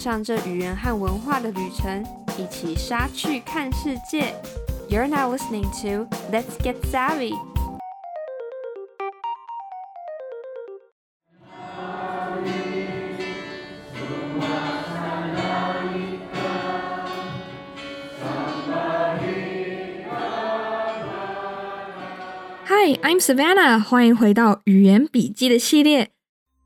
[0.00, 2.02] 上这语言和文化的旅程，
[2.38, 4.34] 一起杀去看世界。
[4.88, 7.34] You're now listening to Let's Get Savvy.
[22.64, 23.78] Hi, I'm Savannah.
[23.78, 26.08] 欢迎回到语言笔记的系列。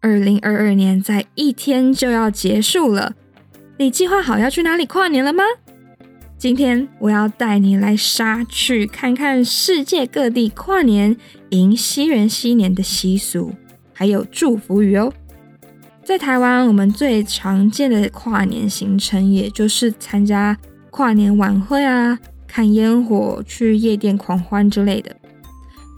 [0.00, 3.14] 二零二二年在一天就要结束了，
[3.76, 5.42] 你计划好要去哪里跨年了吗？
[6.38, 11.16] 今天我要带你来沙去看看世界各地跨年
[11.48, 13.52] 迎西元新年的习俗，
[13.92, 15.12] 还有祝福语哦。
[16.04, 20.56] 在台湾，我们最常见的跨年行程，也就是参加
[20.90, 22.16] 跨年晚会啊，
[22.46, 25.16] 看烟火、去夜店狂欢之类的。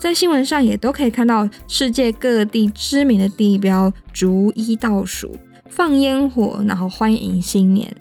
[0.00, 5.36] 在新闻上也都可以看到世界各地知名的地标逐一倒数
[5.76, 7.94] 放烟火，然后欢迎新年。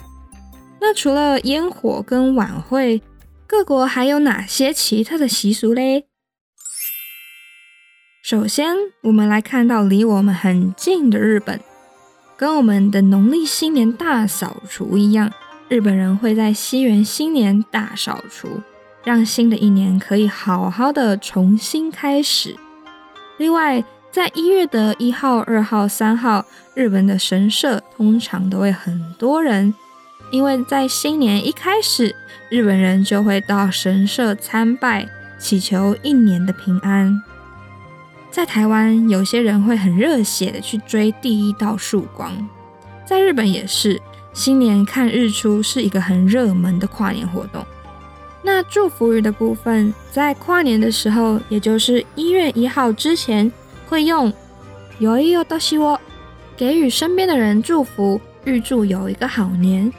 [0.79, 3.01] 那除了烟火跟晚会，
[3.45, 6.05] 各国还有哪些奇特的习俗嘞？
[8.23, 8.73] 首先，
[9.03, 11.59] 我们来看到离我们很近的日本，
[12.37, 15.29] 跟我们的农历新年大扫除一样，
[15.67, 18.61] 日本人会在西元新年大扫除。
[19.03, 22.55] 让新的一年可以好好的重新开始。
[23.37, 23.83] 另外，
[24.15, 29.73] 在一月的一号、二号、三号，日本的神社通常都会很多人，
[30.31, 32.15] 因为在新年一开始，
[32.49, 35.05] 日本人就会到神社参拜，
[35.37, 37.21] 祈求一年的平安。
[38.31, 42.31] 在台湾，有些人会很热血的去追第一道曙光，
[43.05, 47.61] 在日本也是，新年看日出是一个很热门的跨年活动。
[48.41, 53.51] 那祝福语的部分，在跨年的时候，也就是一月一号之前，
[53.87, 54.33] 会用
[54.99, 55.43] “よいを”
[56.57, 59.91] 给予身边的人祝福，预祝有一个好年。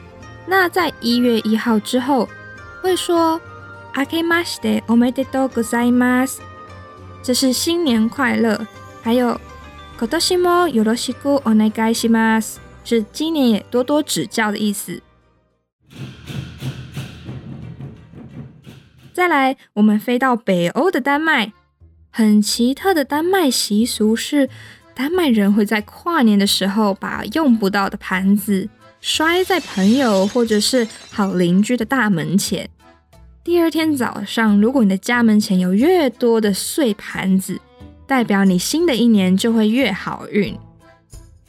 [0.47, 2.29] 那在一月一号之后，
[2.83, 3.41] 会说
[4.87, 6.41] “おめでとうございます”，
[7.23, 8.67] 这是新年快乐。
[9.03, 9.41] 还有
[9.99, 15.03] “今年もよろしくお願いします”，是今年也多多指教的意思。
[19.13, 21.53] 再来，我们飞到北欧的丹麦。
[22.17, 24.49] 很奇特的丹麦习俗是，
[24.95, 28.67] 丹麦人会在跨年的时候把用不到的盘子
[29.03, 32.71] 摔在朋友或者是好邻居的大门前。
[33.45, 37.61] 第二天早上，如果你的家门前有越多的碎盘子，
[38.07, 40.59] 代表你新的一年就会越好运。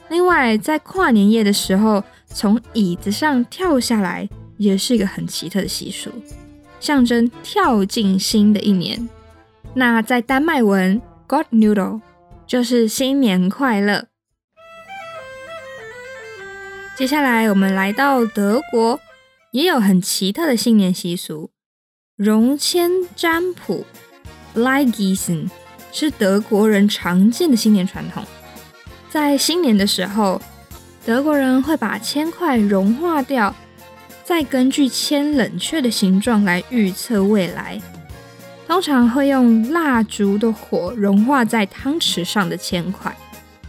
[0.09, 6.09] 另外，在跨年夜的时候，从椅子上跳下来，也是一个很奇特的习俗。
[6.81, 9.07] 象征跳进新的一年。
[9.79, 12.01] 那在丹麦文，God Noodle
[12.47, 14.07] 就是新年快乐。
[16.97, 18.99] 接下来我们来到德国，
[19.51, 21.51] 也有很奇特的新年习俗——
[22.17, 23.85] 绒签占卜
[24.55, 25.47] （Bleigießen）
[25.91, 28.23] 是德国人常见的新年传统。
[29.11, 30.41] 在新年的时候，
[31.05, 33.53] 德国人会把铅块融化掉。
[34.23, 37.79] 再根据铅冷却的形状来预测未来，
[38.67, 43.15] 通常会用蜡烛的火融化在汤匙上的铅块，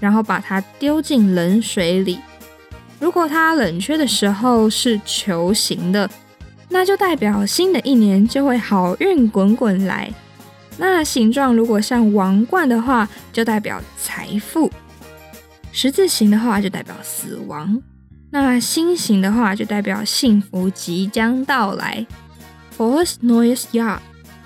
[0.00, 2.18] 然后把它丢进冷水里。
[2.98, 6.10] 如果它冷却的时候是球形的，
[6.68, 10.12] 那就代表新的一年就会好运滚滚来。
[10.78, 14.68] 那形状如果像王冠的话，就代表财富；
[15.70, 17.80] 十字形的话，就代表死亡。
[18.30, 22.04] 那心形的话，就代表幸福即将到来
[22.76, 23.98] ，Frohes neues Jahr，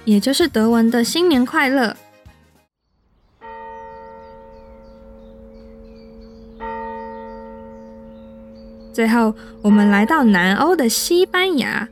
[0.05, 1.97] 也就是德文的新年快乐。
[8.93, 11.89] 最后，我们来到南欧的西班牙，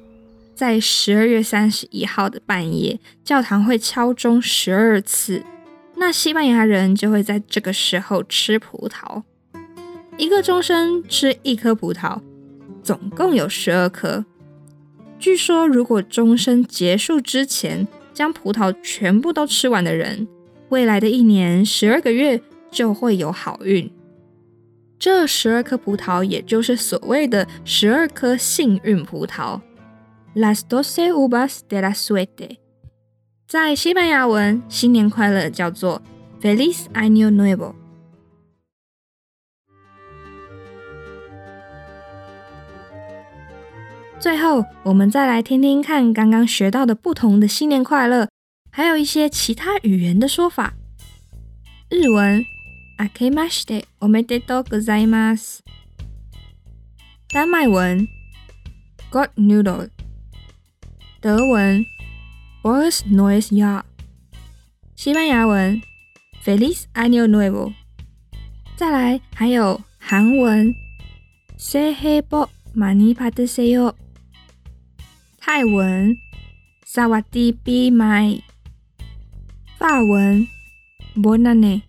[0.54, 5.42] 在十二月三十一号的半夜，教堂会敲钟十二次，
[5.96, 9.22] 那西班牙人就会在这个时候吃葡萄。
[10.18, 12.20] 一个钟声吃一颗葡萄，
[12.82, 14.26] 总共有十二颗。
[15.18, 20.26] 据说，如果钟声结束之前将葡萄全部都吃完的人，
[20.68, 22.40] 未来的一年十二个月
[22.70, 23.90] 就会有好运。
[24.98, 29.60] 这十二颗葡萄，也就是所谓的十二颗幸运葡萄
[30.34, 32.58] ，Las doce uvas de la suerte。
[33.48, 36.02] 在西班牙文，新年快乐叫做
[36.40, 37.79] Feliz Año Nuevo。
[44.20, 48.28] 最后，我们再来听听看刚刚学到的不同的新年快乐，
[48.70, 50.74] 还有一些其他语言的说法。
[51.88, 52.44] 日文
[52.98, 55.62] あけましておめでとうございます。
[57.32, 58.06] 丹麦文
[59.10, 59.88] God noodle。
[61.22, 61.86] 德文
[62.62, 63.84] Boris Noes ya。
[64.96, 65.80] 西班牙文
[66.44, 67.72] Feliz año nuevo。
[68.76, 70.74] 再来还有韩文
[71.58, 73.94] Sehebo mani padeseo。
[75.52, 76.16] 泰文
[76.86, 78.40] s a w a d i Be My，
[79.76, 80.46] 法文
[81.16, 81.82] BONAN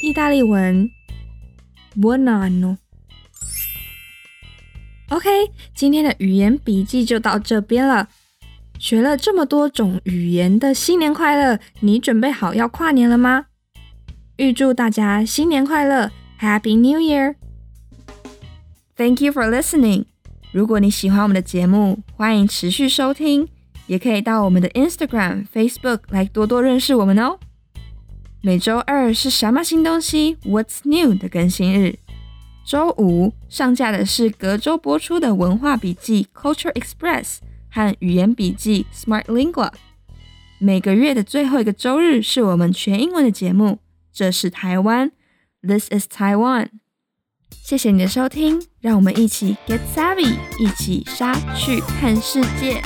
[0.00, 0.90] 意大利文
[1.94, 2.78] b o n a n o。
[5.10, 5.28] OK，
[5.72, 8.08] 今天的语言笔记就到这边了。
[8.76, 13.46] 学了这么多种语言的新年快乐，你准备好要跨年了吗？
[14.38, 17.36] 预祝大家新年快乐，Happy New Year！Thank
[19.22, 20.06] you for listening。
[20.56, 23.46] 如果你喜欢我们的节目，欢迎持续收听，
[23.88, 27.38] 也可以到我们的 Instagram、Facebook 来多多认识我们哦。
[28.40, 31.98] 每周二是什么新东西？What's new 的更新日。
[32.64, 39.70] 周五上架的是隔周播出的文化笔记 Culture Express 和语言笔记 Smart Lingua。
[40.58, 43.80] 每个月的最后一个周日是我们全英文的节目。
[44.10, 45.12] 这是台湾
[45.60, 46.68] ，This is Taiwan。
[47.50, 52.82] 谢谢你的收听，让我们一起 Get Savvy，一起杀去看世界。